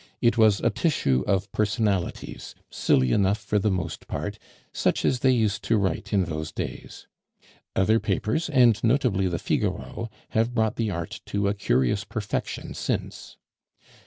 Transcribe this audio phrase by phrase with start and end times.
[0.19, 4.39] It was a tissue of personalities, silly enough for the most part,
[4.73, 7.05] such as they used to write in those days.
[7.75, 13.37] Other papers, and notably the Figaro, have brought the art to a curious perfection since.